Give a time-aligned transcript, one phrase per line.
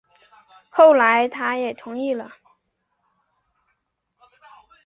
[0.71, 2.31] 后来他也同意了